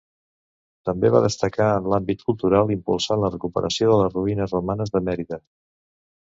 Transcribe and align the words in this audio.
També 0.87 1.11
va 1.15 1.19
destacar 1.25 1.67
en 1.73 1.89
l'àmbit 1.93 2.23
cultural, 2.29 2.73
impulsant 2.77 3.21
la 3.25 3.31
recuperació 3.37 3.91
de 3.93 3.99
les 4.01 4.17
ruïnes 4.17 4.57
romanes 4.59 4.95
de 4.97 5.05
Mèrida. 5.13 5.41